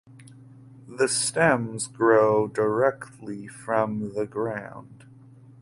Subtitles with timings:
[0.87, 5.05] The stems grow directly from the ground.